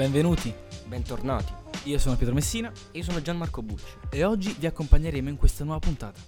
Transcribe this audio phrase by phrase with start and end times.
[0.00, 0.50] Benvenuti,
[0.86, 1.52] Bentornati,
[1.84, 3.84] io sono Pietro Messina io sono Gianmarco Bucci.
[4.08, 6.18] e oggi vi accompagneremo in questa nuova puntata.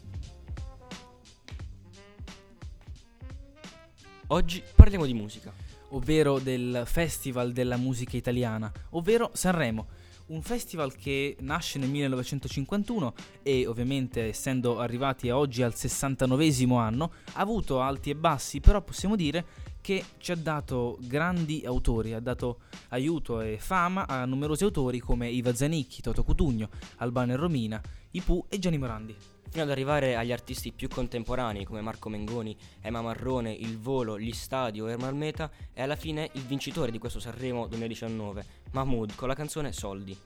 [4.26, 5.50] Oggi parliamo di musica.
[5.88, 9.86] ovvero del Festival della musica italiana, ovvero Sanremo,
[10.26, 17.40] un festival che nasce nel 1951 e ovviamente essendo arrivati oggi al 69 anno ha
[17.40, 19.44] avuto alti e bassi, però possiamo dire
[19.82, 25.28] che ci ha dato grandi autori, ha dato aiuto e fama a numerosi autori come
[25.28, 27.82] Iva Zanicchi, Toto Cutugno, Albano e Romina,
[28.12, 29.14] Ipu e Gianni Morandi.
[29.50, 34.32] Fino ad arrivare agli artisti più contemporanei come Marco Mengoni, Emma Marrone, Il Volo, Gli
[34.32, 39.34] Stadio, Ermal Meta e alla fine il vincitore di questo Sanremo 2019, Mahmood, con la
[39.34, 40.16] canzone Soldi.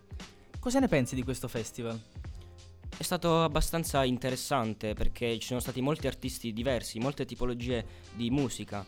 [0.60, 2.00] Cosa ne pensi di questo festival?
[2.98, 8.84] È stato abbastanza interessante perché ci sono stati molti artisti diversi, molte tipologie di musica,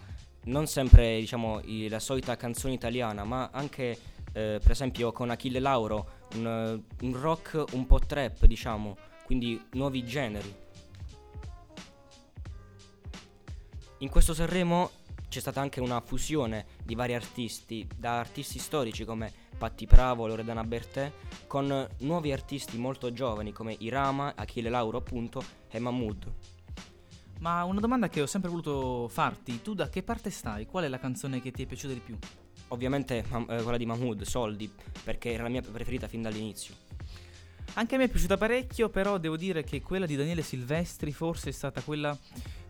[0.49, 3.99] non sempre diciamo i- la solita canzone italiana, ma anche
[4.33, 10.05] eh, per esempio con Achille Lauro un, un rock un po' trap diciamo, quindi nuovi
[10.05, 10.55] generi.
[13.99, 14.91] In questo Sanremo
[15.29, 20.63] c'è stata anche una fusione di vari artisti, da artisti storici come Patti Pravo, Loredana
[20.63, 21.11] Bertè,
[21.47, 26.33] con nuovi artisti molto giovani come Irama, Achille Lauro appunto e Mahmood.
[27.41, 30.67] Ma una domanda che ho sempre voluto farti, tu da che parte stai?
[30.67, 32.19] Qual è la canzone che ti è piaciuta di più?
[32.69, 34.71] Ovviamente eh, quella di Mahmood, Soldi,
[35.05, 36.75] perché era la mia preferita fin dall'inizio.
[37.75, 41.51] Anche a me è piaciuta parecchio, però devo dire che quella di Daniele Silvestri forse
[41.51, 42.17] è stata quella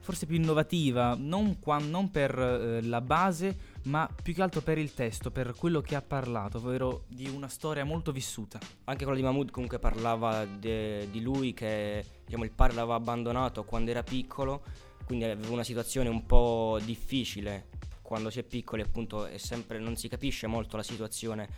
[0.01, 4.79] forse più innovativa, non, qua- non per eh, la base, ma più che altro per
[4.79, 8.59] il testo, per quello che ha parlato, ovvero di una storia molto vissuta.
[8.85, 13.65] Anche quella di Mahmood comunque parlava de- di lui che diciamo, il padre l'aveva abbandonato
[13.65, 14.63] quando era piccolo,
[15.05, 17.69] quindi aveva una situazione un po' difficile
[18.03, 21.49] quando si è piccoli, appunto, è sempre, non si capisce molto la situazione,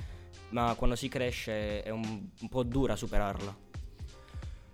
[0.48, 3.69] ma quando si cresce è un, un po' dura superarla.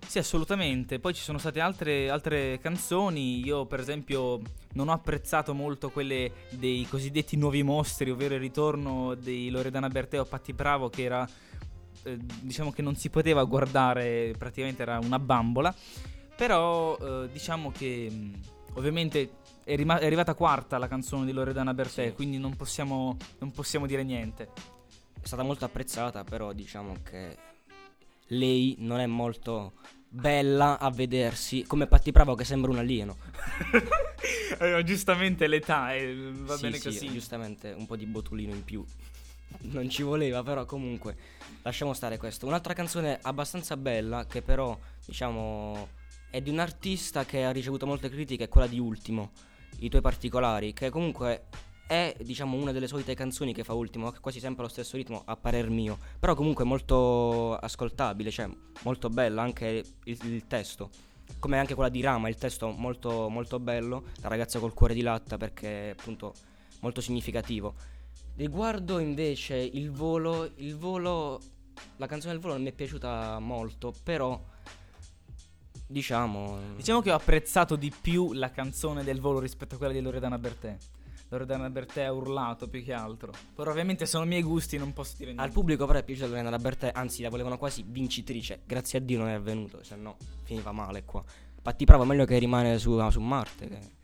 [0.06, 0.98] Sì, assolutamente.
[1.00, 3.44] Poi ci sono state altre, altre canzoni.
[3.44, 4.40] Io, per esempio,
[4.74, 10.20] non ho apprezzato molto quelle dei cosiddetti nuovi mostri, ovvero il ritorno di Loredana Bertè
[10.20, 11.28] o Patti Bravo, che era.
[12.04, 15.74] eh, diciamo che non si poteva guardare, praticamente era una bambola.
[16.36, 18.10] Però, eh, diciamo che.
[18.74, 19.30] ovviamente.
[19.66, 22.12] È, rima- è arrivata quarta la canzone di Loredana Bertè, Sì.
[22.12, 24.50] quindi non possiamo, non possiamo dire niente.
[25.20, 27.36] È stata molto apprezzata, però diciamo che
[28.28, 29.74] lei non è molto
[30.08, 33.16] bella a vedersi come Patti Bravo che sembra un alieno.
[34.58, 37.12] Aveva giustamente l'età e va Sì, bene sì, così.
[37.12, 38.84] Giustamente un po' di botulino in più.
[39.58, 41.16] Non ci voleva, però comunque
[41.62, 42.46] lasciamo stare questo.
[42.46, 44.76] Un'altra canzone abbastanza bella che però,
[45.06, 45.88] diciamo,
[46.30, 49.30] è di un artista che ha ricevuto molte critiche, è quella di Ultimo,
[49.78, 51.44] I tuoi particolari, che comunque
[51.86, 55.22] è, diciamo, una delle solite canzoni che fa Ultimo, che quasi sempre allo stesso ritmo
[55.24, 58.48] a parer mio, però comunque molto ascoltabile, cioè
[58.82, 60.90] molto bella anche il, il testo.
[61.38, 65.02] Come anche quella di Rama, il testo molto molto bello, la ragazza col cuore di
[65.02, 66.34] latta perché è appunto
[66.80, 67.74] molto significativo.
[68.36, 71.40] Riguardo invece il volo, il volo,
[71.96, 74.40] la canzone del volo non mi è piaciuta molto, però
[75.86, 76.58] diciamo...
[76.76, 80.38] Diciamo che ho apprezzato di più la canzone del volo rispetto a quella di Loredana
[80.38, 80.76] Bertè.
[81.28, 83.32] Loredana Bertè ha urlato più che altro.
[83.54, 85.52] Però ovviamente sono miei gusti, non posso dire Al niente.
[85.54, 89.28] pubblico però è piaciuta Lorena Bertè, anzi la volevano quasi vincitrice, grazie a Dio non
[89.28, 91.24] è avvenuto, se no finiva male qua.
[91.60, 93.68] Patti Bravo è meglio che rimane su, su Marte.
[93.68, 93.94] che-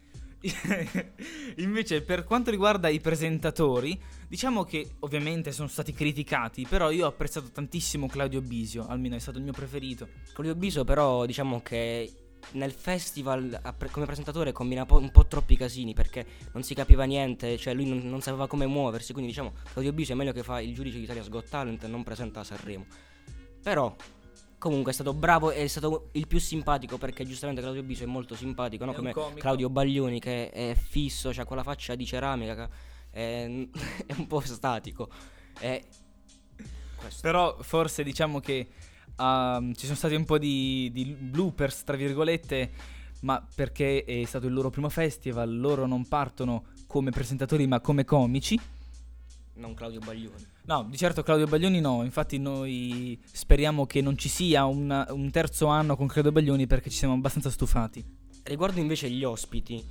[1.59, 3.97] Invece, per quanto riguarda i presentatori,
[4.27, 9.21] diciamo che ovviamente sono stati criticati, però io ho apprezzato tantissimo Claudio Bisio, almeno è
[9.21, 10.09] stato il mio preferito.
[10.33, 12.13] Claudio Biso però diciamo che
[12.53, 13.61] nel festival
[13.91, 17.99] come presentatore combina un po' troppi casini perché non si capiva niente, cioè lui non,
[17.99, 21.05] non sapeva come muoversi, quindi diciamo Claudio Biso è meglio che fa il giudice di
[21.05, 22.87] Italia Got Talent e non presenta Sanremo.
[23.63, 23.95] Però
[24.59, 28.07] comunque è stato bravo e è stato il più simpatico perché giustamente Claudio Biso è
[28.07, 28.93] molto simpatico, no?
[28.93, 29.13] Come.
[29.35, 32.69] Claudio Baglioni che è fisso, ha quella faccia di ceramica,
[33.11, 33.45] è,
[34.07, 35.09] è un po' statico.
[35.59, 35.83] È.
[37.21, 38.69] Però forse diciamo che
[39.17, 42.71] ehm, ci sono stati un po' di, di bloopers, tra virgolette,
[43.21, 48.05] ma perché è stato il loro primo festival, loro non partono come presentatori ma come
[48.05, 48.59] comici.
[49.55, 50.47] Non Claudio Baglioni.
[50.65, 55.31] No, di certo Claudio Baglioni no, infatti noi speriamo che non ci sia un, un
[55.31, 58.05] terzo anno con Claudio Baglioni perché ci siamo abbastanza stufati.
[58.45, 59.83] Riguardo invece gli ospiti,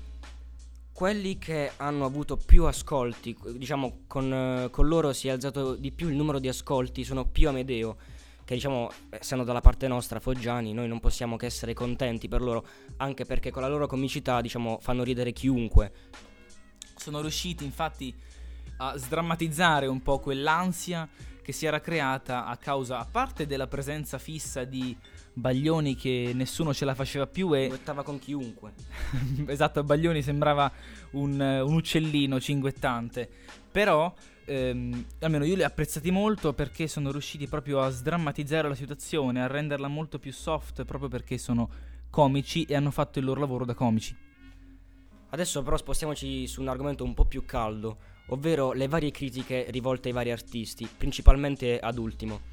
[0.91, 6.09] quelli che hanno avuto più ascolti, diciamo con, con loro si è alzato di più
[6.09, 7.97] il numero di ascolti, sono più Amedeo,
[8.43, 12.65] che diciamo essendo dalla parte nostra Foggiani, noi non possiamo che essere contenti per loro,
[12.97, 15.91] anche perché con la loro comicità diciamo fanno ridere chiunque.
[16.95, 18.13] Sono riusciti infatti
[18.77, 21.07] a sdrammatizzare un po' quell'ansia
[21.41, 24.95] che si era creata a causa, a parte della presenza fissa di
[25.33, 27.67] Baglioni che nessuno ce la faceva più e...
[27.67, 28.73] Duettava con chiunque.
[29.47, 30.71] esatto, Baglioni sembrava
[31.11, 33.29] un, un uccellino cinguettante,
[33.71, 34.13] però
[34.51, 39.41] ehm, almeno io li ho apprezzati molto perché sono riusciti proprio a sdrammatizzare la situazione,
[39.41, 41.69] a renderla molto più soft proprio perché sono
[42.09, 44.15] comici e hanno fatto il loro lavoro da comici.
[45.29, 50.09] Adesso però spostiamoci su un argomento un po' più caldo, ovvero le varie critiche rivolte
[50.09, 52.49] ai vari artisti, principalmente ad Ultimo.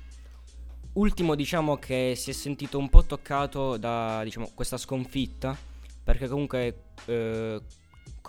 [0.92, 5.56] Ultimo diciamo che si è sentito un po' toccato da diciamo, questa sconfitta,
[6.02, 7.60] perché comunque eh,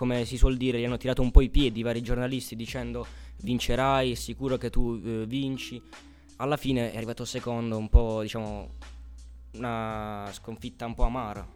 [0.00, 3.06] come si suol dire gli hanno tirato un po' i piedi i vari giornalisti dicendo
[3.42, 5.82] vincerai, è sicuro che tu eh, vinci.
[6.36, 8.76] Alla fine è arrivato secondo, un po' diciamo
[9.56, 11.46] una sconfitta un po' amara.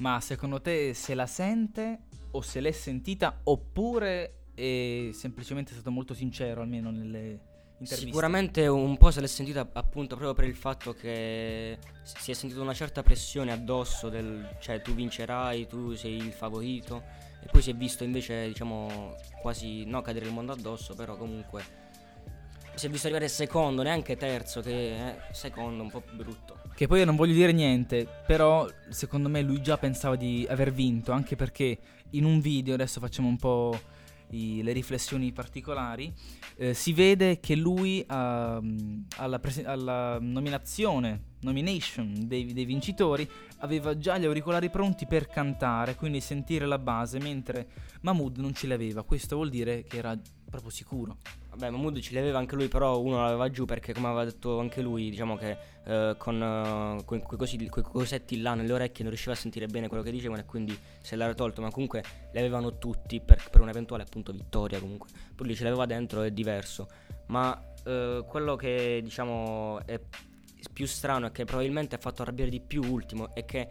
[0.00, 2.00] Ma secondo te se la sente
[2.32, 7.40] o se l'è sentita oppure è semplicemente stato molto sincero almeno nelle
[7.78, 8.04] interviste?
[8.04, 12.60] Sicuramente un po' se l'è sentita appunto proprio per il fatto che si è sentita
[12.60, 17.70] una certa pressione addosso del cioè tu vincerai, tu sei il favorito e poi si
[17.70, 21.86] è visto invece diciamo quasi no cadere il mondo addosso però comunque
[22.78, 26.60] si è visto arrivare secondo, neanche terzo, che è secondo un po' brutto.
[26.74, 30.72] Che poi io non voglio dire niente, però secondo me lui già pensava di aver
[30.72, 31.76] vinto, anche perché
[32.10, 33.76] in un video, adesso facciamo un po'
[34.30, 36.12] i, le riflessioni particolari,
[36.56, 38.12] eh, si vede che lui uh,
[39.16, 43.28] alla, prese- alla, nominazione, nomination dei, dei vincitori,
[43.58, 47.68] aveva già gli auricolari pronti per cantare, quindi sentire la base, mentre
[48.00, 49.02] Mahmood non ce li aveva.
[49.02, 51.18] Questo vuol dire che era proprio sicuro.
[51.50, 54.58] Vabbè, Mahmood ce li aveva anche lui, però uno l'aveva giù perché, come aveva detto
[54.58, 59.08] anche lui, diciamo che eh, con uh, quei, quei, quei, cosetti là nelle orecchie non
[59.08, 62.02] riusciva a sentire bene quello che dicevano e quindi se l'era tolto, ma comunque
[62.32, 65.08] li avevano tutti per, per un'eventuale appunto vittoria comunque.
[65.34, 66.88] Poi lui ce l'aveva dentro, è diverso.
[67.26, 70.00] Ma eh, quello che diciamo è
[70.72, 73.68] più strano e che probabilmente ha fatto arrabbiare di più ultimo è che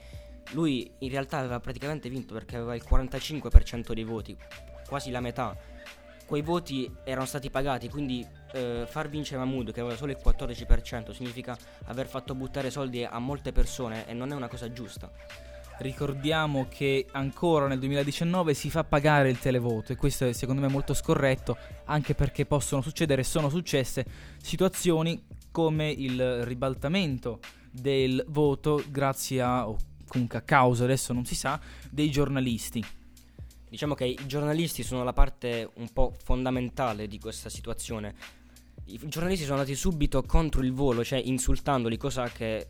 [0.51, 4.37] lui in realtà aveva praticamente vinto perché aveva il 45% dei voti,
[4.87, 5.55] quasi la metà
[6.27, 11.11] quei voti erano stati pagati, quindi eh, far vincere Mahmood che aveva solo il 14%
[11.11, 15.09] significa aver fatto buttare soldi a molte persone e non è una cosa giusta.
[15.79, 20.67] Ricordiamo che ancora nel 2019 si fa pagare il televoto e questo è secondo me
[20.67, 24.05] molto scorretto anche perché possono succedere e sono successe
[24.41, 27.39] situazioni come il ribaltamento
[27.71, 29.77] del voto grazie a o
[30.07, 31.59] comunque a causa adesso non si sa
[31.91, 32.83] dei giornalisti
[33.69, 38.15] Diciamo che i giornalisti sono la parte un po' fondamentale di questa situazione.
[38.85, 42.67] I giornalisti sono andati subito contro il volo, cioè insultandoli, cosa che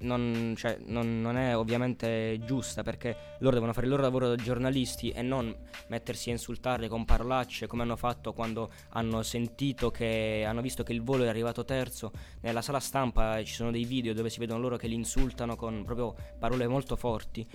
[0.00, 4.36] non, cioè, non, non, è ovviamente giusta perché loro devono fare il loro lavoro da
[4.36, 5.54] giornalisti e non
[5.88, 10.92] mettersi a insultarli con parolacce come hanno fatto quando hanno sentito che hanno visto che
[10.92, 14.60] il volo è arrivato terzo nella sala stampa ci sono dei video dove si vedono
[14.60, 17.46] loro che li insultano con proprio parole molto forti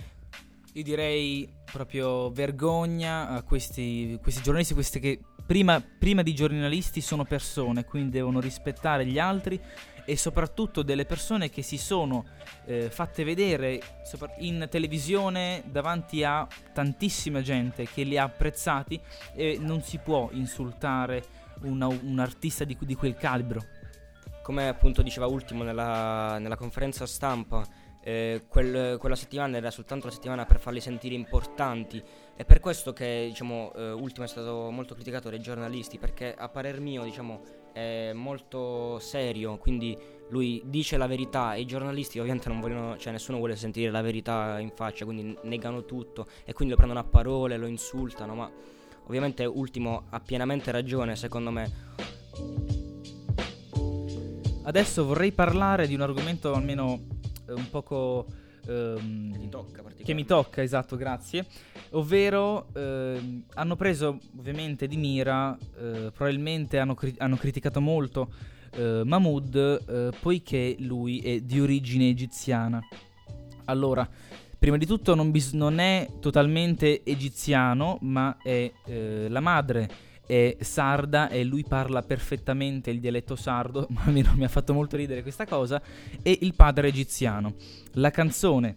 [0.76, 7.24] io direi proprio vergogna a questi, questi giornalisti, questi che prima, prima, di giornalisti sono
[7.24, 9.58] persone, quindi devono rispettare gli altri
[10.04, 12.26] e soprattutto delle persone che si sono
[12.66, 13.80] eh, fatte vedere
[14.40, 19.00] in televisione davanti a tantissima gente che li ha apprezzati
[19.34, 21.24] e non si può insultare
[21.62, 23.64] una, un artista di, di quel calibro.
[24.42, 27.66] Come appunto diceva Ultimo nella, nella conferenza stampa,
[28.06, 32.00] eh, quel, quella settimana era soltanto la settimana per farli sentire importanti.
[32.36, 36.48] È per questo che diciamo, eh, Ultimo è stato molto criticato dai giornalisti, perché a
[36.48, 39.98] parer mio diciamo, è molto serio, quindi
[40.28, 44.02] lui dice la verità e i giornalisti ovviamente non vogliono, cioè nessuno vuole sentire la
[44.02, 48.48] verità in faccia, quindi negano tutto e quindi lo prendono a parole, lo insultano, ma
[49.06, 51.72] ovviamente Ultimo ha pienamente ragione secondo me.
[54.62, 57.15] Adesso vorrei parlare di un argomento almeno
[57.48, 58.26] un poco...
[58.66, 61.44] Mi tocca che mi tocca, esatto, grazie.
[61.90, 68.30] Ovvero eh, hanno preso ovviamente di mira, eh, probabilmente hanno, cri- hanno, criticato molto
[68.70, 72.80] eh, Mahmoud eh, poiché lui è di origine egiziana.
[73.64, 74.08] Allora,
[74.56, 79.90] prima di tutto non, bis- non è totalmente egiziano, ma è eh, la madre
[80.26, 84.96] è sarda e lui parla perfettamente il dialetto sardo, ma almeno mi ha fatto molto
[84.96, 85.80] ridere questa cosa,
[86.22, 87.54] e il padre egiziano.
[87.92, 88.76] La canzone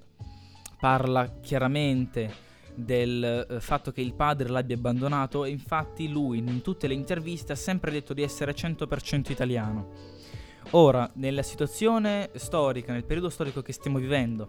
[0.79, 6.88] parla chiaramente del eh, fatto che il padre l'abbia abbandonato e infatti lui in tutte
[6.88, 9.91] le interviste ha sempre detto di essere 100% italiano.
[10.72, 14.48] Ora, nella situazione storica, nel periodo storico che stiamo vivendo,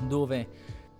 [0.00, 0.48] dove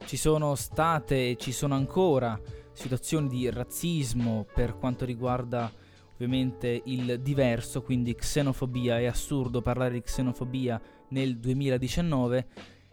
[0.04, 2.40] ci sono state e ci sono ancora
[2.76, 5.72] situazioni di razzismo per quanto riguarda
[6.12, 12.46] ovviamente il diverso, quindi xenofobia, è assurdo parlare di xenofobia nel 2019,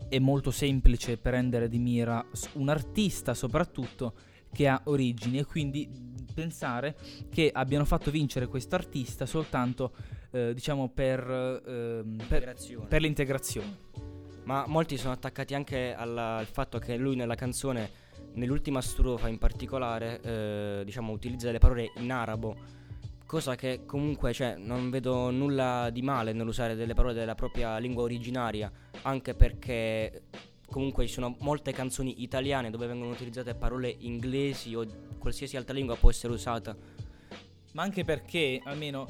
[0.10, 4.14] è molto semplice prendere di mira un artista soprattutto
[4.52, 5.90] che ha origini e quindi
[6.34, 6.96] pensare
[7.30, 9.94] che abbiano fatto vincere questo artista soltanto
[10.32, 12.56] eh, diciamo per, eh, per,
[12.88, 13.78] per, l'integrazione.
[14.44, 17.90] Ma molti sono attaccati anche alla, al fatto che lui nella canzone,
[18.34, 22.82] nell'ultima strofa in particolare, eh, diciamo utilizza le parole in arabo
[23.34, 28.04] cosa che comunque cioè, non vedo nulla di male nell'usare delle parole della propria lingua
[28.04, 28.72] originaria,
[29.02, 30.26] anche perché
[30.70, 34.86] comunque ci sono molte canzoni italiane dove vengono utilizzate parole inglesi o
[35.18, 36.78] qualsiasi altra lingua può essere usata.
[37.74, 39.08] Ma anche perché almeno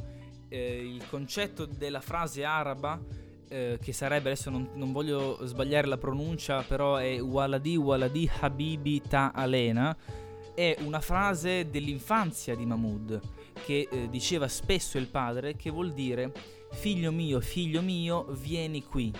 [0.47, 2.97] eh, il concetto della frase araba,
[3.53, 8.99] eh, che sarebbe, adesso non, non, voglio sbagliare la pronuncia, però è Waladi Waladi Habibi
[9.07, 9.95] Ta Alena,
[10.55, 13.19] è una frase dell'infanzia di Mahmoud
[13.63, 16.31] che eh, diceva spesso il padre, che vuol dire
[16.71, 19.13] figlio mio, figlio mio, vieni qui.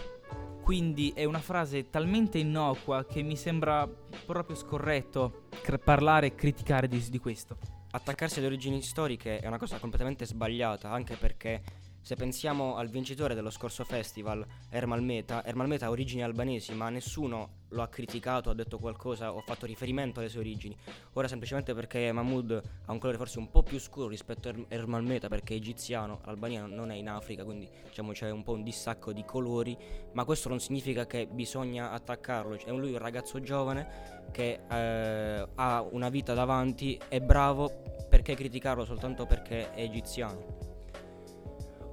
[0.64, 3.88] Quindi è una frase talmente innocua che mi sembra
[4.26, 7.58] proprio scorretto cr- parlare e criticare di, di questo.
[7.92, 11.62] Attaccarsi alle origini storiche è una cosa completamente sbagliata, anche perché
[12.04, 16.90] se pensiamo al vincitore dello scorso festival, Ermal Meta, Ermal Meta ha origini albanesi, ma
[16.90, 20.76] nessuno lo ha criticato, ha detto qualcosa o ha fatto riferimento alle sue origini.
[21.14, 25.02] Ora semplicemente perché Mahmoud ha un colore forse un po' più scuro rispetto a Ermal
[25.04, 28.64] Meta perché è egiziano, l'Albania non è in Africa, quindi diciamo c'è un po' un
[28.64, 29.78] dissacco di colori,
[30.12, 35.82] ma questo non significa che bisogna attaccarlo, è lui un ragazzo giovane che eh, ha
[35.90, 37.72] una vita davanti, è bravo,
[38.10, 40.63] perché criticarlo soltanto perché è egiziano?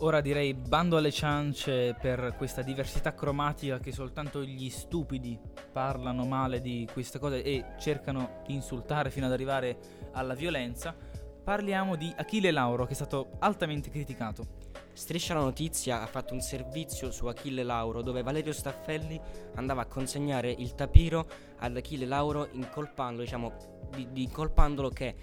[0.02, 5.38] Ora direi bando alle ciance per questa diversità cromatica che soltanto gli stupidi
[5.71, 9.76] parlano male di queste cose e cercano di insultare fino ad arrivare
[10.12, 10.97] alla violenza.
[11.45, 14.47] Parliamo di Achille Lauro che è stato altamente criticato.
[14.95, 19.21] Striscia la notizia ha fatto un servizio su Achille Lauro dove Valerio Staffelli
[19.57, 21.28] andava a consegnare il tapiro
[21.59, 25.14] ad Achille Lauro incolpando, diciamo, di, di incolpandolo che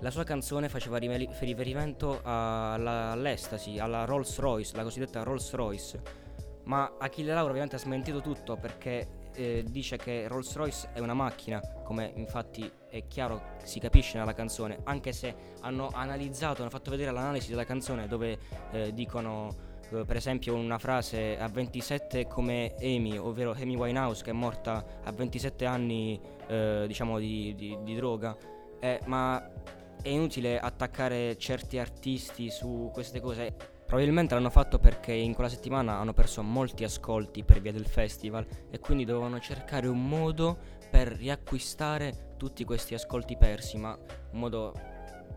[0.00, 6.24] la sua canzone faceva riferimento all'estasi, alla Rolls Royce, la cosiddetta Rolls Royce.
[6.64, 11.14] Ma Achille Lauro ovviamente ha smentito tutto perché eh, dice che Rolls Royce è una
[11.14, 16.90] macchina, come infatti è chiaro, si capisce nella canzone, anche se hanno analizzato, hanno fatto
[16.90, 18.38] vedere l'analisi della canzone dove
[18.72, 19.54] eh, dicono
[19.90, 24.84] eh, per esempio una frase a 27 come Amy, ovvero Amy Winehouse che è morta
[25.04, 28.36] a 27 anni eh, diciamo di, di, di droga,
[28.80, 29.40] eh, ma
[30.06, 33.56] è inutile attaccare certi artisti su queste cose.
[33.84, 38.46] Probabilmente l'hanno fatto perché in quella settimana hanno perso molti ascolti per via del festival
[38.70, 40.58] e quindi dovevano cercare un modo
[40.88, 43.98] per riacquistare tutti questi ascolti persi, ma
[44.30, 44.72] un modo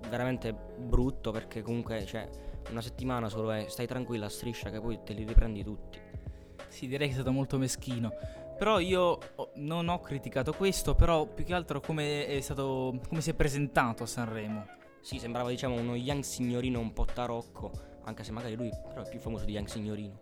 [0.08, 2.30] veramente brutto perché comunque cioè,
[2.70, 6.00] una settimana solo è stai tranquilla striscia che poi te li riprendi tutti.
[6.68, 8.12] Sì, direi che è stato molto meschino.
[8.60, 9.18] Però io
[9.56, 13.00] non ho criticato questo, però più che altro come è stato.
[13.08, 14.66] come si è presentato a Sanremo.
[15.00, 17.72] Sì, sembrava diciamo uno young signorino un po' tarocco,
[18.04, 20.20] anche se magari lui però è più famoso di young signorino.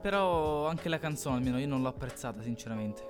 [0.00, 3.02] Però anche la canzone almeno io non l'ho apprezzata sinceramente.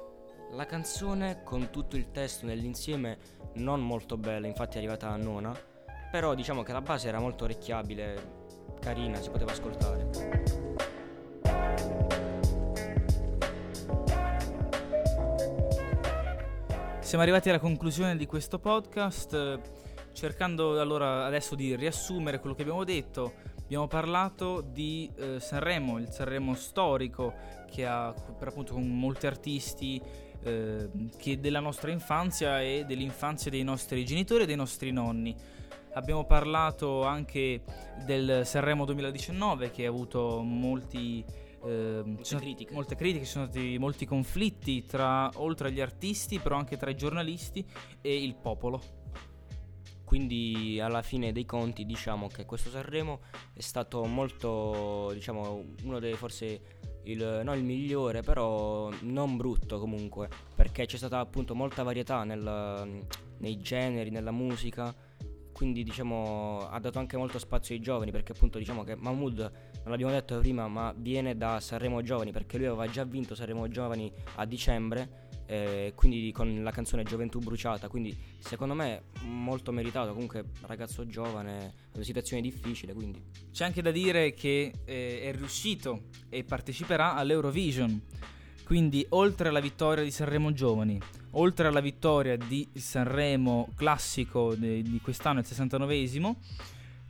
[0.50, 3.18] La canzone con tutto il testo nell'insieme
[3.54, 5.56] non molto bella, infatti è arrivata a nona,
[6.10, 8.16] però diciamo che la base era molto orecchiabile,
[8.80, 10.93] carina, si poteva ascoltare.
[17.14, 19.60] Siamo arrivati alla conclusione di questo podcast,
[20.14, 23.34] cercando allora adesso di riassumere quello che abbiamo detto.
[23.62, 27.32] Abbiamo parlato di eh, Sanremo, il Sanremo storico
[27.70, 30.02] che ha per appunto con molti artisti
[30.42, 35.36] eh, che della nostra infanzia e dell'infanzia dei nostri genitori e dei nostri nonni.
[35.92, 37.62] Abbiamo parlato anche
[38.04, 41.24] del Sanremo 2019 che ha avuto molti
[41.64, 42.74] eh, molte, critiche.
[42.74, 46.96] molte critiche, ci sono stati molti conflitti tra, oltre agli artisti, però anche tra i
[46.96, 47.66] giornalisti
[48.00, 49.02] e il popolo.
[50.04, 53.20] Quindi alla fine dei conti diciamo che questo Sanremo
[53.54, 56.60] è stato molto, diciamo, uno dei forse
[57.04, 63.02] il, non il migliore, però non brutto comunque, perché c'è stata appunto molta varietà nel,
[63.38, 64.94] nei generi, nella musica
[65.54, 69.90] quindi diciamo ha dato anche molto spazio ai giovani perché appunto diciamo che Mahmood non
[69.90, 74.12] l'abbiamo detto prima ma viene da Sanremo Giovani perché lui aveva già vinto Sanremo Giovani
[74.34, 77.88] a dicembre eh, quindi con la canzone Gioventù Bruciata.
[77.88, 80.12] Quindi secondo me molto meritato.
[80.12, 83.22] Comunque ragazzo giovane una situazione difficile quindi.
[83.52, 88.00] C'è anche da dire che eh, è riuscito e parteciperà all'Eurovision
[88.64, 91.00] quindi oltre alla vittoria di Sanremo Giovani
[91.36, 96.34] oltre alla vittoria di Sanremo classico di quest'anno, il 69esimo,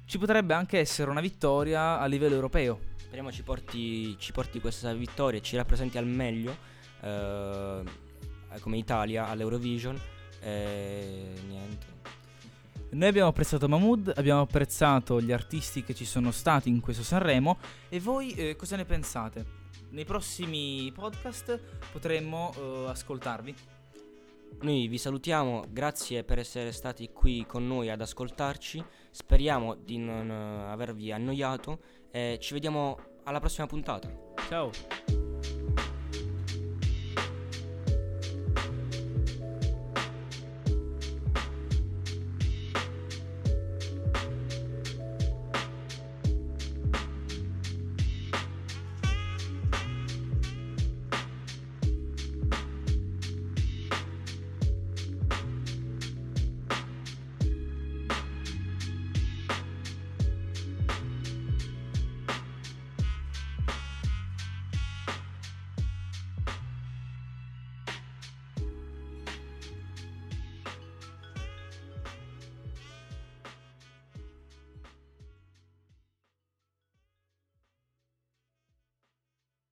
[0.06, 2.92] ci potrebbe anche essere una vittoria a livello europeo.
[2.96, 6.56] Speriamo ci porti, ci porti questa vittoria e ci rappresenti al meglio
[7.00, 7.82] eh,
[8.60, 9.98] come Italia all'Eurovision.
[10.40, 11.92] E niente.
[12.90, 17.58] Noi abbiamo apprezzato Mahmood, abbiamo apprezzato gli artisti che ci sono stati in questo Sanremo
[17.88, 19.62] e voi eh, cosa ne pensate?
[19.94, 21.56] Nei prossimi podcast
[21.92, 23.54] potremmo eh, ascoltarvi.
[24.62, 30.28] Noi vi salutiamo, grazie per essere stati qui con noi ad ascoltarci, speriamo di non
[30.28, 31.78] eh, avervi annoiato
[32.10, 34.12] e ci vediamo alla prossima puntata.
[34.48, 35.23] Ciao!